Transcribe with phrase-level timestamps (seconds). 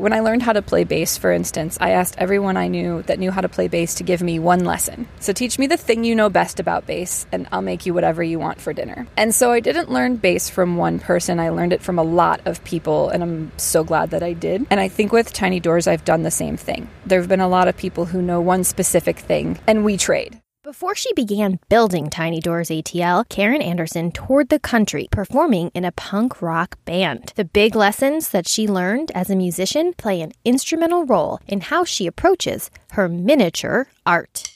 [0.00, 3.18] When I learned how to play bass, for instance, I asked everyone I knew that
[3.18, 5.06] knew how to play bass to give me one lesson.
[5.18, 8.22] So teach me the thing you know best about bass, and I'll make you whatever
[8.22, 9.06] you want for dinner.
[9.18, 12.40] And so I didn't learn bass from one person, I learned it from a lot
[12.46, 14.66] of people, and I'm so glad that I did.
[14.70, 16.88] And I think with Tiny Doors, I've done the same thing.
[17.04, 20.39] There have been a lot of people who know one specific thing, and we trade.
[20.70, 25.90] Before she began building Tiny Doors ATL, Karen Anderson toured the country performing in a
[25.90, 27.32] punk rock band.
[27.34, 31.82] The big lessons that she learned as a musician play an instrumental role in how
[31.84, 34.48] she approaches her miniature art.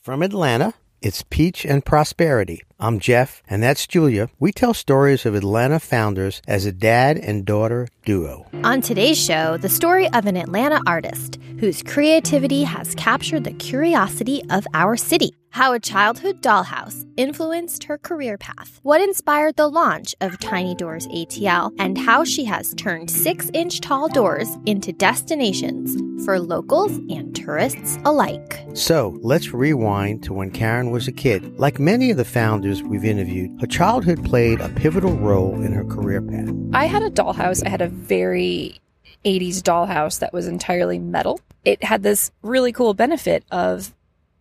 [0.00, 2.62] From Atlanta, it's Peach and Prosperity.
[2.80, 4.30] I'm Jeff, and that's Julia.
[4.38, 8.46] We tell stories of Atlanta founders as a dad and daughter duo.
[8.62, 14.42] On today's show, the story of an Atlanta artist whose creativity has captured the curiosity
[14.50, 15.34] of our city.
[15.50, 21.08] How a childhood dollhouse influenced her career path, what inspired the launch of Tiny Doors
[21.08, 27.34] ATL, and how she has turned six inch tall doors into destinations for locals and
[27.34, 28.60] tourists alike.
[28.74, 31.58] So let's rewind to when Karen was a kid.
[31.58, 35.84] Like many of the founders we've interviewed, her childhood played a pivotal role in her
[35.84, 36.50] career path.
[36.72, 37.64] I had a dollhouse.
[37.64, 38.80] I had a very
[39.24, 41.40] 80s dollhouse that was entirely metal.
[41.64, 43.94] It had this really cool benefit of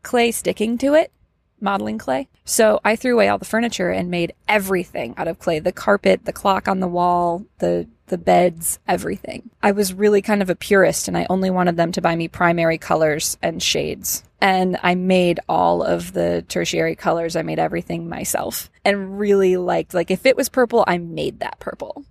[0.04, 1.12] clay sticking to it,
[1.60, 2.28] modeling clay.
[2.46, 5.60] So I threw away all the furniture and made everything out of clay.
[5.60, 9.50] The carpet, the clock on the wall, the the beds, everything.
[9.62, 12.30] I was really kind of a purist and I only wanted them to buy me
[12.30, 14.24] primary colors and shades.
[14.40, 17.36] And I made all of the tertiary colors.
[17.36, 21.60] I made everything myself and really liked, like, if it was purple, I made that
[21.60, 22.06] purple.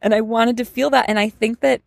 [0.00, 1.06] And I wanted to feel that.
[1.08, 1.82] And I think that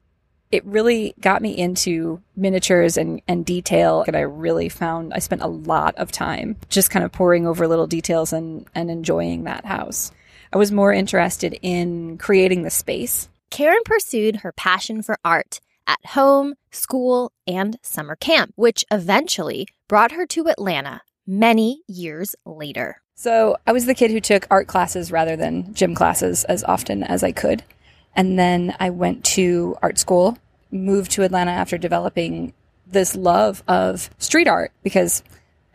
[0.52, 4.04] it really got me into miniatures and, and detail.
[4.08, 7.68] And I really found I spent a lot of time just kind of poring over
[7.68, 10.12] little details and, and enjoying that house.
[10.54, 13.28] I was more interested in creating the space.
[13.50, 20.12] Karen pursued her passion for art at home, school, and summer camp, which eventually brought
[20.12, 23.02] her to Atlanta many years later.
[23.16, 27.02] So I was the kid who took art classes rather than gym classes as often
[27.04, 27.64] as I could.
[28.16, 30.38] And then I went to art school,
[30.72, 32.54] moved to Atlanta after developing
[32.88, 35.24] this love of street art because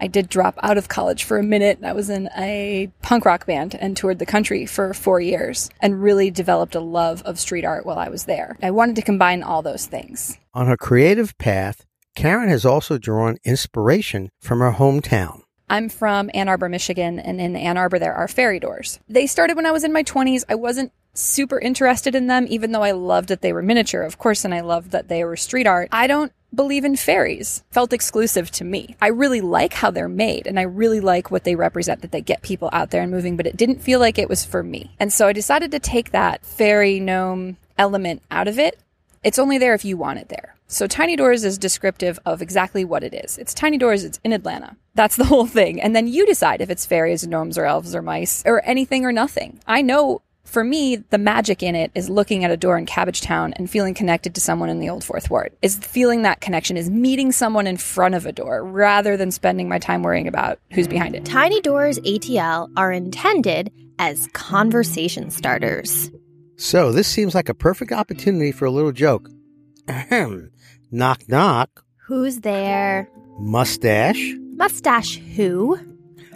[0.01, 1.79] I did drop out of college for a minute.
[1.83, 6.03] I was in a punk rock band and toured the country for four years and
[6.03, 8.57] really developed a love of street art while I was there.
[8.63, 10.39] I wanted to combine all those things.
[10.55, 11.85] On her creative path,
[12.17, 15.43] Karen has also drawn inspiration from her hometown.
[15.69, 18.99] I'm from Ann Arbor, Michigan, and in Ann Arbor there are fairy doors.
[19.09, 20.43] They started when I was in my 20s.
[20.49, 24.19] I wasn't super interested in them, even though I loved that they were miniature, of
[24.19, 25.89] course, and I loved that they were street art.
[25.93, 27.63] I don't believe in fairies.
[27.71, 28.97] Felt exclusive to me.
[29.01, 32.21] I really like how they're made and I really like what they represent that they
[32.21, 34.95] get people out there and moving, but it didn't feel like it was for me.
[34.99, 38.79] And so I decided to take that fairy gnome element out of it.
[39.23, 40.57] It's only there if you want it there.
[40.67, 43.39] So Tiny Doors is descriptive of exactly what it is.
[43.39, 44.77] It's Tiny Doors, it's in Atlanta.
[44.95, 45.81] That's the whole thing.
[45.81, 49.13] And then you decide if it's fairies, gnomes, or elves, or mice, or anything or
[49.13, 49.61] nothing.
[49.67, 53.53] I know for me, the magic in it is looking at a door in Cabbagetown
[53.55, 55.53] and feeling connected to someone in the old fourth ward.
[55.63, 59.69] Is feeling that connection, is meeting someone in front of a door rather than spending
[59.69, 61.25] my time worrying about who's behind it.
[61.25, 66.11] Tiny Doors ATL are intended as conversation starters.
[66.57, 69.31] So this seems like a perfect opportunity for a little joke.
[69.89, 70.51] Ahem.
[70.91, 71.85] Knock knock.
[72.07, 73.09] Who's there?
[73.39, 74.35] Mustache.
[74.57, 75.79] Mustache who?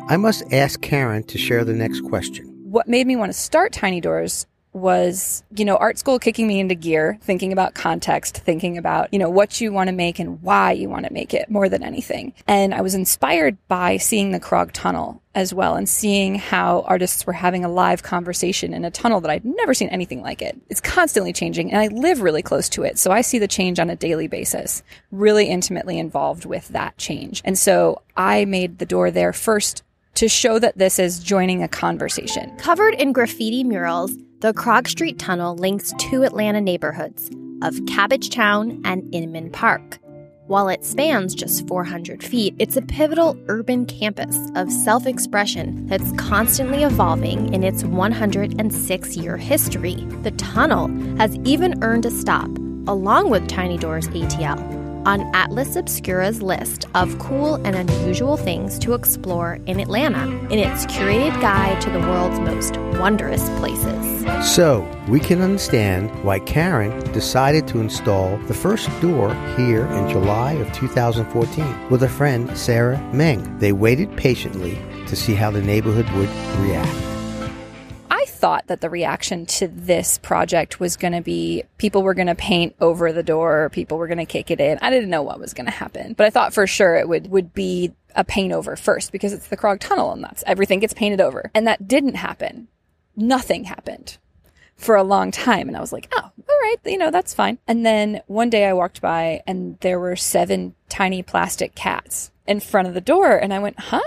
[0.07, 3.73] I must ask Karen to share the next question what made me want to start
[3.73, 8.77] Tiny Doors was, you know, art school kicking me into gear, thinking about context, thinking
[8.77, 11.49] about, you know, what you want to make and why you want to make it
[11.49, 12.35] more than anything.
[12.49, 17.25] And I was inspired by seeing the Krog Tunnel as well and seeing how artists
[17.25, 20.61] were having a live conversation in a tunnel that I'd never seen anything like it.
[20.69, 22.99] It's constantly changing and I live really close to it.
[22.99, 24.83] So I see the change on a daily basis,
[25.13, 27.41] really intimately involved with that change.
[27.45, 29.85] And so I made the door there first
[30.15, 32.57] to show that this is joining a conversation.
[32.59, 37.29] Covered in graffiti murals, the Krog Street Tunnel links two Atlanta neighborhoods
[37.63, 39.99] of Cabbagetown and Inman Park.
[40.47, 46.13] While it spans just 400 feet, it's a pivotal urban campus of self expression that's
[46.13, 49.95] constantly evolving in its 106 year history.
[50.23, 52.51] The tunnel has even earned a stop,
[52.87, 58.95] along with Tiny Doors ATL, on Atlas Obscura's list of cool and unusual things to
[58.95, 64.25] explore in Atlanta in its curated guide to the world's most wondrous places.
[64.55, 70.53] So, we can understand why Karen decided to install the first door here in July
[70.53, 73.59] of 2014 with a friend, Sarah Meng.
[73.59, 76.31] They waited patiently to see how the neighborhood would
[76.61, 77.14] react.
[78.45, 82.35] Thought that the reaction to this project was going to be people were going to
[82.35, 84.79] paint over the door, people were going to kick it in.
[84.83, 87.31] I didn't know what was going to happen, but I thought for sure it would
[87.31, 90.93] would be a paint over first because it's the Krog Tunnel and that's everything gets
[90.93, 91.51] painted over.
[91.55, 92.69] And that didn't happen.
[93.17, 94.19] Nothing happened
[94.77, 95.67] for a long time.
[95.69, 97.57] And I was like, oh, all right, you know, that's fine.
[97.67, 102.61] And then one day I walked by and there were seven tiny plastic cats in
[102.61, 103.39] front of the door.
[103.39, 104.03] And I went, huh?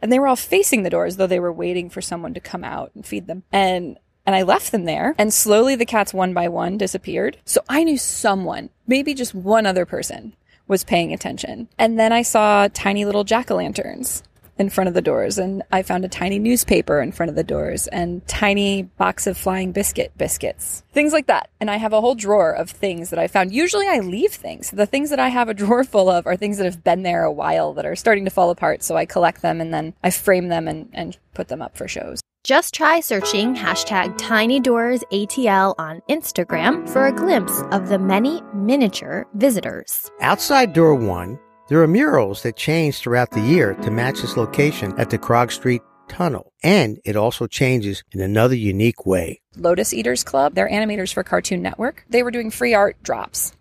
[0.00, 2.40] And they were all facing the door as though they were waiting for someone to
[2.40, 3.44] come out and feed them.
[3.52, 7.38] And and I left them there and slowly the cats one by one disappeared.
[7.46, 10.34] So I knew someone, maybe just one other person
[10.66, 11.68] was paying attention.
[11.78, 14.22] And then I saw tiny little jack-o'-lanterns
[14.58, 17.44] in front of the doors and I found a tiny newspaper in front of the
[17.44, 20.82] doors and tiny box of flying biscuit biscuits.
[20.92, 21.50] Things like that.
[21.60, 23.52] And I have a whole drawer of things that I found.
[23.52, 24.70] Usually I leave things.
[24.70, 27.24] The things that I have a drawer full of are things that have been there
[27.24, 28.82] a while that are starting to fall apart.
[28.82, 31.86] So I collect them and then I frame them and, and put them up for
[31.86, 32.20] shows.
[32.44, 40.10] Just try searching hashtag TinyDoorsATL on Instagram for a glimpse of the many miniature visitors.
[40.20, 44.98] Outside door one, there are murals that change throughout the year to match its location
[44.98, 49.42] at the Krog Street Tunnel, and it also changes in another unique way.
[49.56, 52.04] Lotus Eaters Club, they're animators for Cartoon Network.
[52.08, 53.52] They were doing free art drops,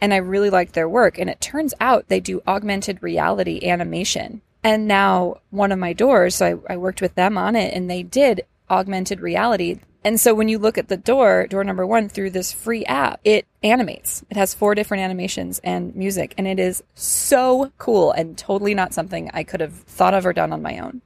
[0.00, 1.18] and I really liked their work.
[1.18, 4.42] And it turns out they do augmented reality animation.
[4.62, 7.88] And now one of my doors, so I, I worked with them on it, and
[7.88, 9.78] they did augmented reality.
[10.06, 13.18] And so when you look at the door, door number one, through this free app,
[13.24, 14.24] it animates.
[14.30, 18.94] It has four different animations and music, and it is so cool and totally not
[18.94, 21.02] something I could have thought of or done on my own.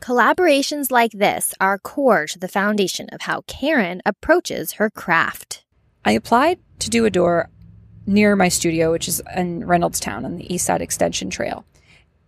[0.00, 5.64] Collaborations like this are core to the foundation of how Karen approaches her craft.
[6.04, 7.50] I applied to do a door
[8.06, 11.64] near my studio, which is in Reynoldstown on the East Side Extension Trail.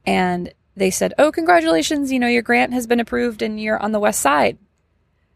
[0.05, 3.93] And they said, Oh, congratulations, you know, your grant has been approved and you're on
[3.93, 4.58] the West Side.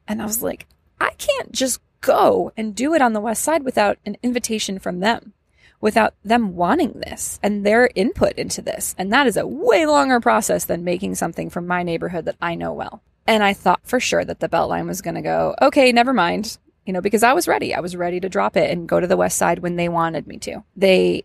[0.09, 0.67] And I was like,
[1.01, 5.01] I can't just go and do it on the West Side without an invitation from
[5.01, 5.33] them,
[5.81, 8.95] without them wanting this and their input into this.
[8.99, 12.55] And that is a way longer process than making something from my neighborhood that I
[12.55, 13.03] know well.
[13.27, 16.59] And I thought for sure that the Beltline was going to go, okay, never mind,
[16.85, 17.75] you know, because I was ready.
[17.75, 20.27] I was ready to drop it and go to the West Side when they wanted
[20.27, 20.65] me to.
[20.75, 21.25] They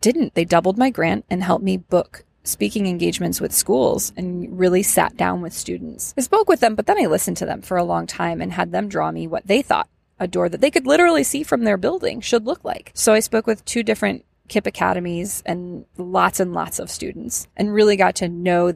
[0.00, 0.34] didn't.
[0.34, 5.16] They doubled my grant and helped me book speaking engagements with schools and really sat
[5.16, 6.14] down with students.
[6.16, 8.52] I spoke with them, but then I listened to them for a long time and
[8.52, 9.88] had them draw me what they thought
[10.18, 12.90] a door that they could literally see from their building should look like.
[12.94, 17.74] So I spoke with two different KIPP academies and lots and lots of students and
[17.74, 18.72] really got to know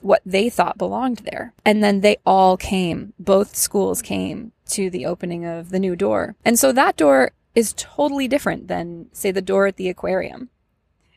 [0.00, 1.54] what they thought belonged there.
[1.64, 6.34] And then they all came, both schools came to the opening of the new door.
[6.44, 10.48] And so that door is totally different than, say, the door at the aquarium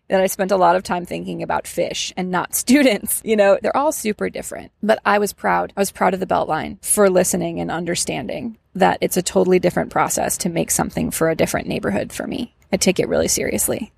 [0.08, 3.22] that I spent a lot of time thinking about fish and not students.
[3.26, 4.72] You know, they're all super different.
[4.84, 5.74] But I was proud.
[5.76, 9.92] I was proud of the Beltline for listening and understanding that it's a totally different
[9.92, 12.54] process to make something for a different neighborhood for me.
[12.72, 13.94] I take it really seriously,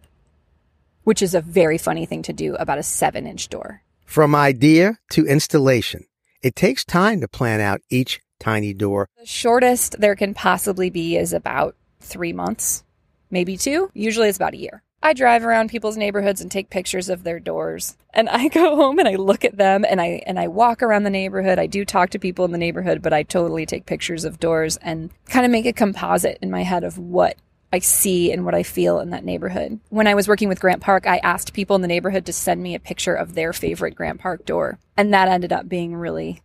[1.03, 3.81] which is a very funny thing to do about a seven inch door.
[4.05, 6.05] From idea to installation,
[6.43, 9.09] it takes time to plan out each tiny door.
[9.17, 12.83] The shortest there can possibly be is about three months,
[13.31, 13.89] maybe two.
[13.93, 14.83] Usually it's about a year.
[15.07, 17.95] I drive around people's neighborhoods and take pictures of their doors.
[18.13, 21.03] And I go home and I look at them and I and I walk around
[21.03, 21.59] the neighborhood.
[21.59, 24.75] I do talk to people in the neighborhood, but I totally take pictures of doors
[24.75, 27.37] and kind of make a composite in my head of what
[27.71, 29.79] I see and what I feel in that neighborhood.
[29.87, 32.61] When I was working with Grant Park, I asked people in the neighborhood to send
[32.61, 34.77] me a picture of their favorite Grant Park door.
[34.97, 36.41] And that ended up being really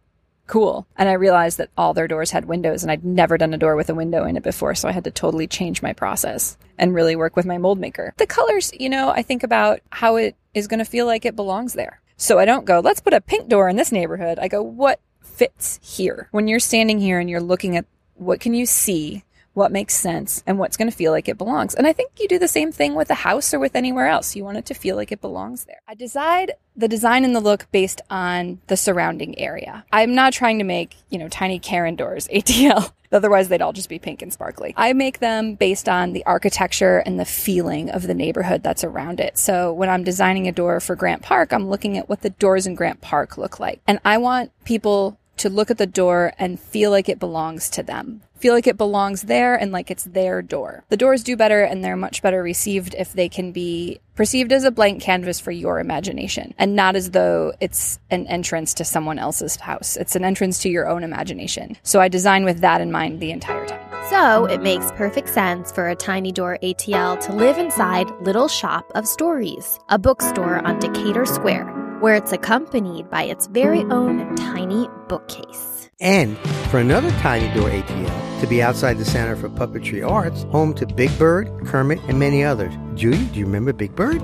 [0.46, 0.86] cool.
[0.96, 3.76] And I realized that all their doors had windows and I'd never done a door
[3.76, 4.74] with a window in it before.
[4.74, 8.12] So I had to totally change my process and really work with my mold maker.
[8.18, 11.36] The colors, you know, I think about how it is going to feel like it
[11.36, 12.00] belongs there.
[12.16, 14.38] So I don't go, let's put a pink door in this neighborhood.
[14.38, 16.28] I go, what fits here?
[16.30, 20.42] When you're standing here and you're looking at what can you see what makes sense,
[20.46, 21.74] and what's going to feel like it belongs.
[21.74, 24.34] And I think you do the same thing with a house or with anywhere else.
[24.34, 25.80] You want it to feel like it belongs there.
[25.86, 29.84] I decide the design and the look based on the surrounding area.
[29.92, 32.92] I'm not trying to make, you know, tiny Karen doors, ATL.
[33.12, 34.72] Otherwise, they'd all just be pink and sparkly.
[34.74, 39.20] I make them based on the architecture and the feeling of the neighborhood that's around
[39.20, 39.36] it.
[39.36, 42.66] So when I'm designing a door for Grant Park, I'm looking at what the doors
[42.66, 43.82] in Grant Park look like.
[43.86, 47.82] And I want people to look at the door and feel like it belongs to
[47.82, 50.84] them feel like it belongs there and like it's their door.
[50.88, 54.64] The doors do better and they're much better received if they can be perceived as
[54.64, 59.20] a blank canvas for your imagination and not as though it's an entrance to someone
[59.20, 59.96] else's house.
[59.96, 61.76] It's an entrance to your own imagination.
[61.84, 63.80] So I design with that in mind the entire time.
[64.10, 68.90] So it makes perfect sense for a Tiny Door ATL to live inside Little Shop
[68.96, 71.66] of Stories, a bookstore on Decatur Square,
[72.00, 75.81] where it's accompanied by its very own tiny bookcase.
[76.02, 76.36] And
[76.68, 80.84] for another Tiny Door ATL to be outside the Center for Puppetry Arts, home to
[80.84, 82.74] Big Bird, Kermit, and many others.
[82.96, 84.20] Judy, do you remember Big Bird?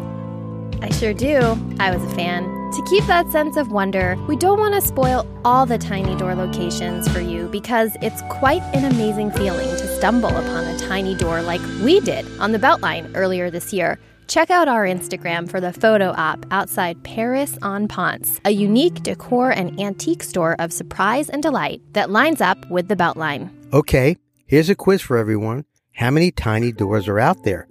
[0.83, 1.57] I sure do.
[1.79, 2.43] I was a fan.
[2.73, 6.35] To keep that sense of wonder, we don't want to spoil all the Tiny Door
[6.35, 11.43] locations for you because it's quite an amazing feeling to stumble upon a tiny door
[11.43, 14.01] like we did on the Beltline earlier this year.
[14.29, 19.51] Check out our Instagram for the photo op outside Paris on Ponce, a unique decor
[19.51, 23.49] and antique store of surprise and delight that lines up with the Beltline.
[23.73, 25.65] Okay, here's a quiz for everyone.
[25.93, 27.69] How many tiny doors are out there?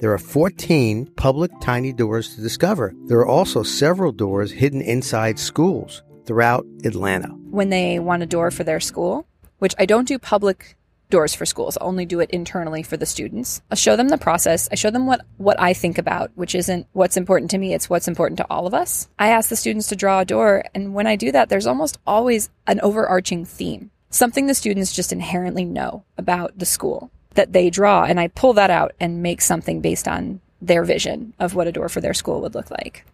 [0.00, 2.92] There are 14 public tiny doors to discover.
[3.06, 7.28] There are also several doors hidden inside schools throughout Atlanta.
[7.50, 9.24] When they want a door for their school,
[9.58, 10.77] which I don't do public
[11.10, 13.62] doors for schools, I'll only do it internally for the students.
[13.70, 14.68] I'll show them the process.
[14.70, 17.88] I show them what, what I think about, which isn't what's important to me, it's
[17.88, 19.08] what's important to all of us.
[19.18, 21.98] I ask the students to draw a door, and when I do that, there's almost
[22.06, 27.70] always an overarching theme, something the students just inherently know about the school that they
[27.70, 28.04] draw.
[28.04, 31.72] And I pull that out and make something based on their vision of what a
[31.72, 33.04] door for their school would look like.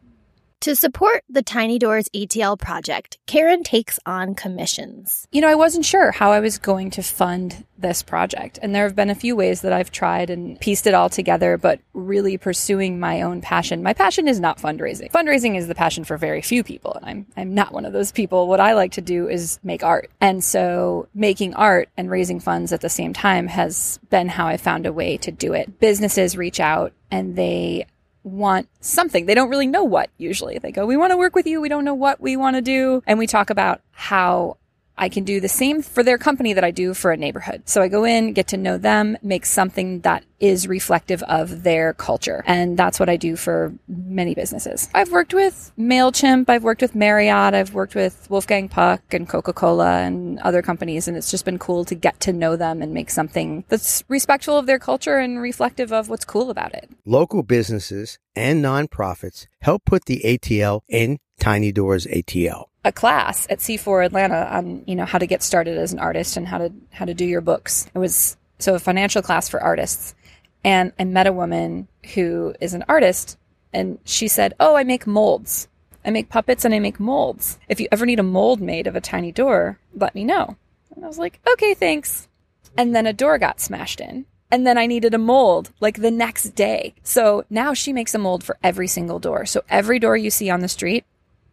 [0.64, 5.28] To support the Tiny Doors ATL project, Karen takes on commissions.
[5.30, 8.58] You know, I wasn't sure how I was going to fund this project.
[8.62, 11.58] And there have been a few ways that I've tried and pieced it all together,
[11.58, 13.82] but really pursuing my own passion.
[13.82, 15.10] My passion is not fundraising.
[15.12, 18.10] Fundraising is the passion for very few people, and I'm I'm not one of those
[18.10, 18.48] people.
[18.48, 20.10] What I like to do is make art.
[20.22, 24.56] And so making art and raising funds at the same time has been how I
[24.56, 25.78] found a way to do it.
[25.78, 27.84] Businesses reach out and they
[28.24, 29.26] want something.
[29.26, 30.58] They don't really know what usually.
[30.58, 31.60] They go, we want to work with you.
[31.60, 33.02] We don't know what we want to do.
[33.06, 34.56] And we talk about how
[34.96, 37.68] I can do the same for their company that I do for a neighborhood.
[37.68, 41.94] So I go in, get to know them, make something that is reflective of their
[41.94, 42.44] culture.
[42.46, 44.88] And that's what I do for many businesses.
[44.94, 50.02] I've worked with MailChimp, I've worked with Marriott, I've worked with Wolfgang Puck and Coca-Cola
[50.02, 51.08] and other companies.
[51.08, 54.58] And it's just been cool to get to know them and make something that's respectful
[54.58, 56.90] of their culture and reflective of what's cool about it.
[57.04, 63.58] Local businesses and nonprofits help put the ATL in Tiny Doors ATL a class at
[63.58, 66.72] C4 Atlanta on, you know, how to get started as an artist and how to
[66.92, 67.90] how to do your books.
[67.94, 70.14] It was so a financial class for artists.
[70.62, 73.38] And I met a woman who is an artist
[73.72, 75.68] and she said, "Oh, I make molds.
[76.04, 77.58] I make puppets and I make molds.
[77.68, 80.56] If you ever need a mold made of a tiny door, let me know."
[80.94, 82.28] And I was like, "Okay, thanks."
[82.76, 84.26] And then a door got smashed in.
[84.50, 86.94] And then I needed a mold like the next day.
[87.02, 89.46] So now she makes a mold for every single door.
[89.46, 91.04] So every door you see on the street,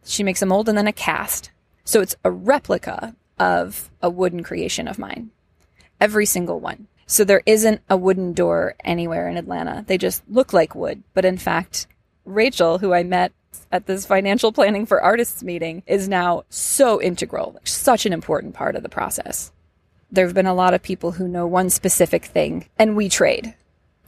[0.04, 1.52] she makes a mold and then a cast.
[1.84, 5.32] So it's a replica of a wooden creation of mine.
[6.00, 6.88] Every single one.
[7.06, 9.84] So there isn't a wooden door anywhere in Atlanta.
[9.86, 11.04] They just look like wood.
[11.14, 11.88] But in fact,
[12.24, 13.34] Rachel, who I met
[13.72, 18.76] at this financial planning for artists meeting, is now so integral, such an important part
[18.76, 19.52] of the process.
[20.12, 23.56] There have been a lot of people who know one specific thing, and we trade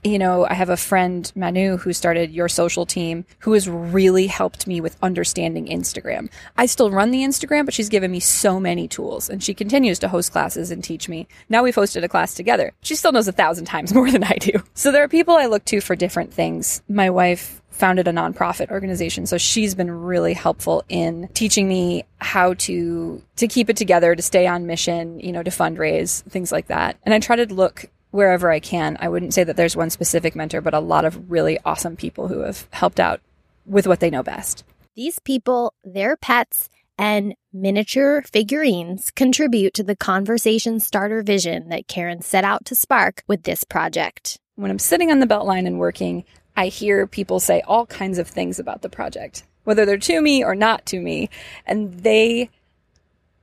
[0.04, 4.28] you know, I have a friend, Manu, who started your social team, who has really
[4.28, 6.30] helped me with understanding Instagram.
[6.58, 10.00] I still run the Instagram, but she's given me so many tools and she continues
[10.00, 11.28] to host classes and teach me.
[11.50, 12.74] Now we've hosted a class together.
[12.82, 14.52] She still knows a thousand times more than I do.
[14.74, 16.82] So there are people I look to for different things.
[16.90, 19.26] My wife founded a nonprofit organization.
[19.26, 24.22] So she's been really helpful in teaching me how to, to keep it together, to
[24.22, 26.98] stay on mission, you know, to fundraise, things like that.
[27.04, 28.96] And I try to look wherever I can.
[29.00, 32.28] I wouldn't say that there's one specific mentor, but a lot of really awesome people
[32.28, 33.22] who have helped out
[33.66, 34.64] with what they know best.
[34.96, 42.22] These people, their pets, and miniature figurines contribute to the conversation starter vision that Karen
[42.22, 44.38] set out to spark with this project.
[44.56, 46.24] When I'm sitting on the Beltline and working,
[46.56, 50.44] I hear people say all kinds of things about the project, whether they're to me
[50.44, 51.32] or not to me,
[51.66, 52.52] and they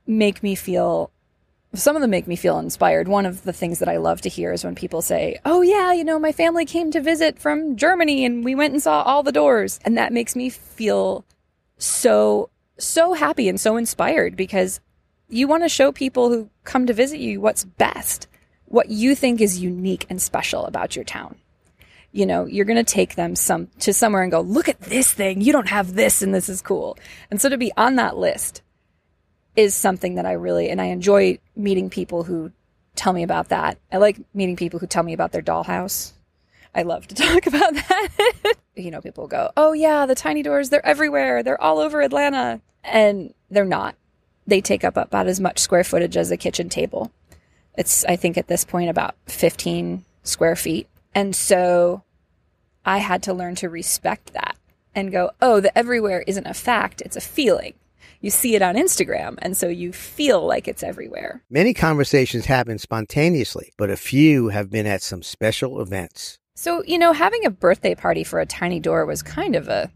[0.07, 1.11] make me feel
[1.73, 3.07] some of them make me feel inspired.
[3.07, 5.93] One of the things that I love to hear is when people say, Oh, yeah,
[5.93, 9.23] you know, my family came to visit from Germany and we went and saw all
[9.23, 9.79] the doors.
[9.85, 11.23] And that makes me feel
[11.77, 14.81] so, so happy and so inspired because
[15.29, 18.27] you want to show people who come to visit you what's best,
[18.65, 21.37] what you think is unique and special about your town.
[22.11, 25.13] You know, you're going to take them some to somewhere and go, look at this
[25.13, 25.39] thing.
[25.39, 26.97] You don't have this and this is cool.
[27.29, 28.61] And so to be on that list
[29.55, 32.51] is something that I really, and I enjoy meeting people who
[32.95, 33.77] tell me about that.
[33.91, 36.13] I like meeting people who tell me about their dollhouse.
[36.73, 38.09] I love to talk about that.
[38.75, 41.43] you know, people go, oh yeah, the tiny doors, they're everywhere.
[41.43, 42.61] They're all over Atlanta.
[42.83, 43.95] And they're not.
[44.47, 47.11] They take up about as much square footage as a kitchen table.
[47.77, 50.87] It's, I think at this point about 15 square feet.
[51.13, 52.03] And so
[52.85, 54.57] I had to learn to respect that
[54.95, 57.73] and go, oh, the everywhere isn't a fact, it's a feeling.
[58.21, 61.43] You see it on Instagram, and so you feel like it's everywhere.
[61.49, 66.37] Many conversations happen spontaneously, but a few have been at some special events.
[66.55, 69.91] So, you know, having a birthday party for a tiny door was kind of a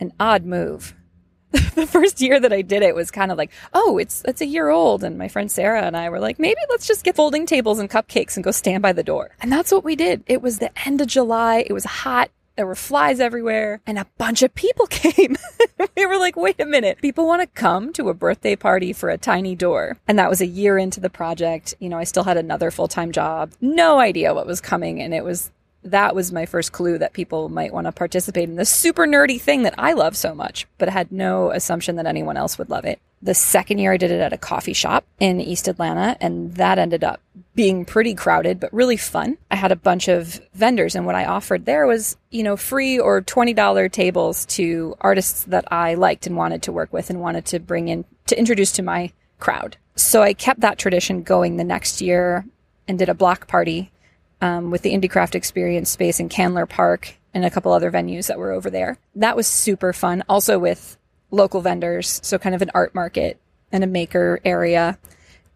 [0.00, 0.94] an odd move.
[1.76, 4.46] the first year that I did it was kind of like, oh, it's it's a
[4.46, 7.46] year old, and my friend Sarah and I were like, maybe let's just get folding
[7.46, 9.36] tables and cupcakes and go stand by the door.
[9.40, 10.24] And that's what we did.
[10.26, 11.64] It was the end of July.
[11.64, 12.30] It was hot.
[12.56, 15.36] There were flies everywhere and a bunch of people came.
[15.96, 17.00] we were like, wait a minute.
[17.00, 19.98] People want to come to a birthday party for a tiny door.
[20.06, 21.74] And that was a year into the project.
[21.80, 23.52] You know, I still had another full time job.
[23.60, 25.00] No idea what was coming.
[25.02, 25.50] And it was
[25.84, 29.38] that was my first clue that people might want to participate in this super nerdy
[29.38, 32.86] thing that I love so much, but had no assumption that anyone else would love
[32.86, 33.00] it.
[33.20, 36.78] The second year I did it at a coffee shop in East Atlanta, and that
[36.78, 37.20] ended up
[37.54, 39.38] being pretty crowded, but really fun.
[39.50, 42.98] I had a bunch of vendors, and what I offered there was, you know, free
[42.98, 47.44] or $20 tables to artists that I liked and wanted to work with and wanted
[47.46, 49.76] to bring in to introduce to my crowd.
[49.96, 52.44] So I kept that tradition going the next year
[52.88, 53.92] and did a block party
[54.40, 58.38] um, with the IndieCraft Experience space in Candler Park and a couple other venues that
[58.38, 58.98] were over there.
[59.14, 60.24] That was super fun.
[60.28, 60.96] Also with
[61.30, 63.40] local vendors, so kind of an art market
[63.72, 64.98] and a maker area.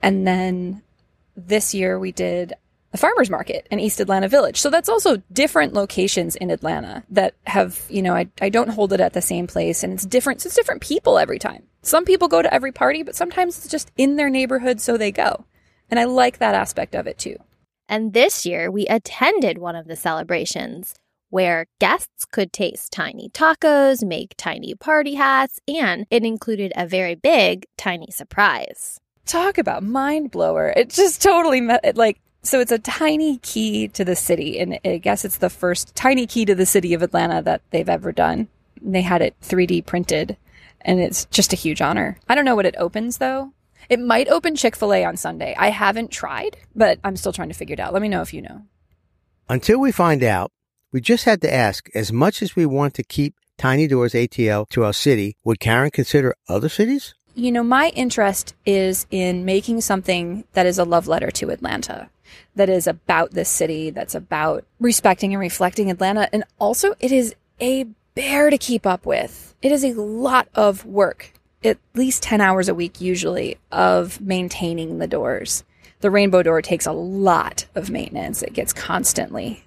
[0.01, 0.83] And then
[1.47, 2.55] this year we did
[2.93, 4.57] a farmers market in East Atlanta Village.
[4.57, 8.93] So that's also different locations in Atlanta that have, you know, I, I don't hold
[8.93, 10.45] it at the same place and it's different.
[10.45, 11.65] It's different people every time.
[11.83, 15.13] Some people go to every party, but sometimes it's just in their neighborhood, so they
[15.13, 15.45] go.
[15.91, 17.37] And I like that aspect of it too.
[17.89, 20.95] And this year, we attended one of the celebrations
[21.31, 27.15] where guests could taste tiny tacos, make tiny party hats, and it included a very
[27.15, 28.99] big tiny surprise.
[29.29, 30.73] Talk about mind blower.
[30.75, 31.61] It just totally
[31.95, 34.59] like, so it's a tiny key to the city.
[34.59, 37.89] And I guess it's the first tiny key to the city of Atlanta that they've
[37.89, 38.49] ever done.
[38.81, 40.37] They had it 3D printed
[40.81, 42.19] and it's just a huge honor.
[42.29, 43.53] I don't know what it opens though.
[43.89, 45.55] It might open Chick fil A on Sunday.
[45.59, 47.93] I haven't tried, but I'm still trying to figure it out.
[47.93, 48.63] Let me know if you know.
[49.49, 50.51] Until we find out,
[50.93, 54.69] we just had to ask as much as we want to keep Tiny Doors ATL
[54.69, 57.15] to our city, would Karen consider other cities?
[57.39, 62.11] You know, my interest is in making something that is a love letter to Atlanta,
[62.57, 66.29] that is about this city, that's about respecting and reflecting Atlanta.
[66.33, 67.85] And also, it is a
[68.17, 69.55] bear to keep up with.
[69.63, 74.99] It is a lot of work at least 10 hours a week, usually, of maintaining
[74.99, 75.63] the doors.
[76.01, 78.43] The rainbow door takes a lot of maintenance.
[78.43, 79.65] It gets constantly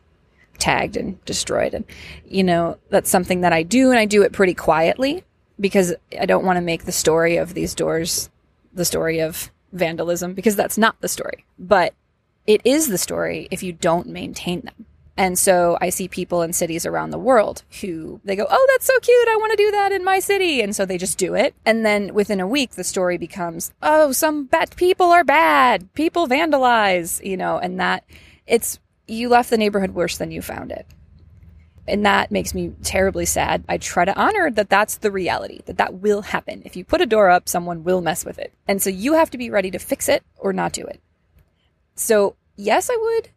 [0.58, 1.74] tagged and destroyed.
[1.74, 1.86] And,
[2.26, 5.24] you know, that's something that I do, and I do it pretty quietly
[5.62, 8.30] because I don't want to make the story of these doors
[8.74, 11.46] the story of vandalism because that's not the story.
[11.58, 11.94] But
[12.48, 14.86] it is the story if you don't maintain them.
[15.18, 18.86] And so I see people in cities around the world who they go, Oh, that's
[18.86, 19.28] so cute.
[19.28, 20.62] I want to do that in my city.
[20.62, 21.54] And so they just do it.
[21.66, 25.94] And then within a week, the story becomes, Oh, some bad people are bad.
[25.94, 28.04] People vandalize, you know, and that
[28.48, 30.88] it's, you left the neighborhood worse than you found it.
[31.88, 33.64] And that makes me terribly sad.
[33.68, 36.62] I try to honor that that's the reality, that that will happen.
[36.64, 38.54] If you put a door up, someone will mess with it.
[38.68, 41.02] And so you have to be ready to fix it or not do it.
[41.96, 43.30] So yes, I would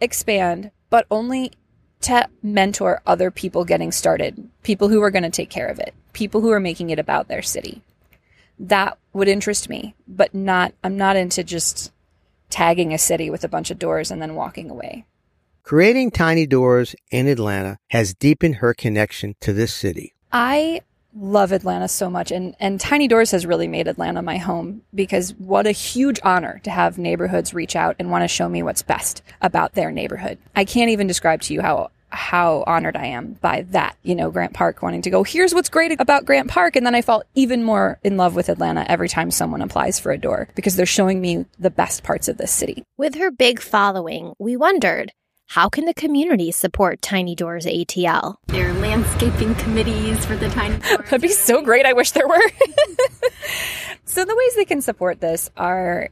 [0.00, 1.52] expand, but only
[2.02, 5.94] to mentor other people getting started, people who are going to take care of it,
[6.12, 7.82] people who are making it about their city.
[8.58, 11.92] That would interest me, but not, I'm not into just
[12.50, 15.06] tagging a city with a bunch of doors and then walking away.
[15.68, 20.14] Creating Tiny Doors in Atlanta has deepened her connection to this city.
[20.32, 20.80] I
[21.14, 25.34] love Atlanta so much and and Tiny Doors has really made Atlanta my home because
[25.34, 28.80] what a huge honor to have neighborhoods reach out and want to show me what's
[28.80, 30.38] best about their neighborhood.
[30.56, 33.96] I can't even describe to you how how honored I am by that.
[34.02, 36.76] You know, Grant Park wanting to go, here's what's great about Grant Park.
[36.76, 40.12] And then I fall even more in love with Atlanta every time someone applies for
[40.12, 42.82] a door because they're showing me the best parts of this city.
[42.96, 45.12] With her big following, we wondered
[45.48, 48.36] how can the community support Tiny Doors ATL?
[48.48, 50.98] There are landscaping committees for the Tiny Doors.
[51.04, 51.86] That'd be so great.
[51.86, 52.36] I wish there were.
[54.04, 56.10] so the ways they can support this are,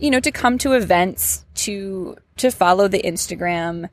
[0.00, 3.88] you know, to come to events, to to follow the Instagram,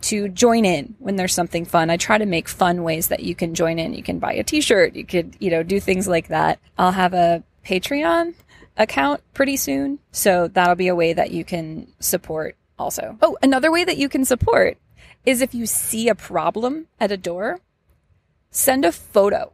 [0.00, 1.88] to join in when there's something fun.
[1.88, 3.94] I try to make fun ways that you can join in.
[3.94, 4.96] You can buy a t-shirt.
[4.96, 6.58] You could, you know, do things like that.
[6.76, 8.34] I'll have a Patreon
[8.76, 10.00] account pretty soon.
[10.10, 13.16] So that'll be a way that you can support also.
[13.22, 14.78] Oh, another way that you can support
[15.24, 17.60] is if you see a problem at a door,
[18.50, 19.52] send a photo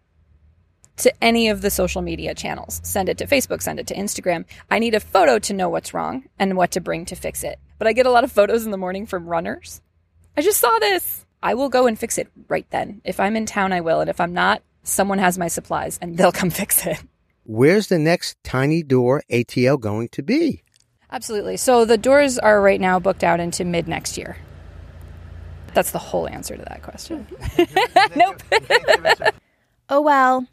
[0.97, 2.81] to any of the social media channels.
[2.85, 4.45] Send it to Facebook, send it to Instagram.
[4.71, 7.59] I need a photo to know what's wrong and what to bring to fix it.
[7.79, 9.83] But I get a lot of photos in the morning from runners.
[10.37, 11.27] I just saw this.
[11.43, 13.01] I will go and fix it right then.
[13.05, 14.01] If I'm in town, I will.
[14.01, 17.03] And if I'm not, someone has my supplies and they'll come fix it.
[17.45, 20.63] Where's the next Tiny Door ATL going to be?
[21.11, 21.57] Absolutely.
[21.57, 24.37] So the doors are right now booked out into mid next year.
[25.75, 27.27] That's the whole answer to that question.
[28.17, 28.43] nope.
[29.89, 30.47] Oh well,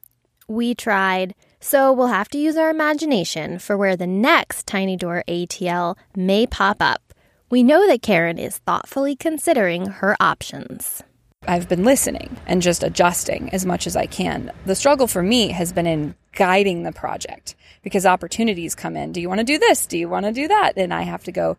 [0.48, 1.36] we tried.
[1.60, 6.48] So we'll have to use our imagination for where the next Tiny Door ATL may
[6.48, 7.14] pop up.
[7.52, 11.04] We know that Karen is thoughtfully considering her options.
[11.48, 14.52] I've been listening and just adjusting as much as I can.
[14.66, 19.12] The struggle for me has been in guiding the project because opportunities come in.
[19.12, 19.88] Do you want to do this?
[19.88, 20.74] Do you want to do that?
[20.78, 21.58] And I have to go,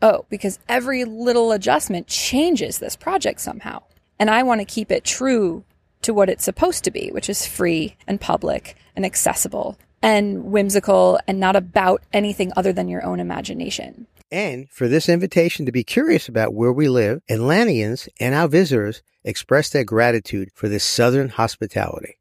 [0.00, 3.82] oh, because every little adjustment changes this project somehow.
[4.18, 5.64] And I want to keep it true
[6.02, 11.20] to what it's supposed to be, which is free and public and accessible and whimsical
[11.28, 14.06] and not about anything other than your own imagination.
[14.32, 19.02] And for this invitation to be curious about where we live, Atlanteans and our visitors
[19.24, 22.18] express their gratitude for this southern hospitality.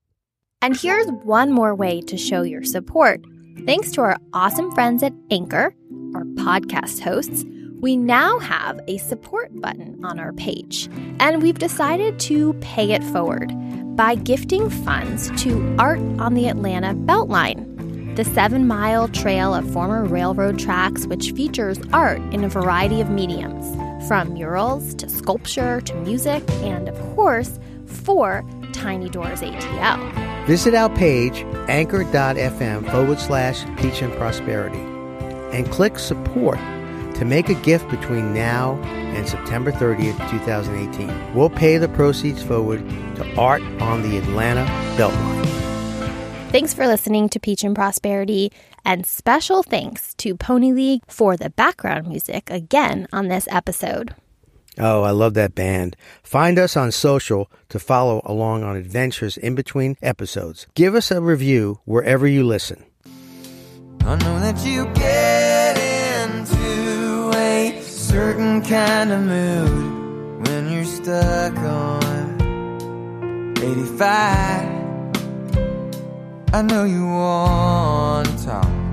[0.61, 3.21] And here's one more way to show your support.
[3.65, 5.73] Thanks to our awesome friends at Anchor,
[6.15, 7.45] our podcast hosts,
[7.79, 13.03] we now have a support button on our page, and we've decided to pay it
[13.05, 13.53] forward
[13.95, 17.68] by gifting funds to Art on the Atlanta Beltline,
[18.15, 23.09] the seven mile trail of former railroad tracks, which features art in a variety of
[23.09, 23.65] mediums,
[24.07, 30.45] from murals to sculpture to music, and of course, for Tiny Doors ATL.
[30.45, 34.79] Visit our page, anchor.fm forward slash peach and prosperity,
[35.55, 36.57] and click support
[37.15, 41.33] to make a gift between now and September 30th, 2018.
[41.35, 45.38] We'll pay the proceeds forward to Art on the Atlanta Beltline.
[46.49, 48.51] Thanks for listening to Peach and Prosperity,
[48.83, 54.15] and special thanks to Pony League for the background music again on this episode.
[54.79, 55.95] Oh, I love that band.
[56.23, 60.65] Find us on social to follow along on adventures in between episodes.
[60.73, 62.83] Give us a review wherever you listen.
[64.01, 72.41] I know that you get into a certain kind of mood when you're stuck on
[73.61, 74.78] 85.
[76.51, 78.45] I know you want to.
[78.45, 78.88] talk